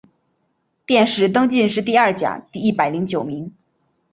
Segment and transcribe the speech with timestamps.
[0.87, 3.53] 殿试登进士第二甲第一百零九名。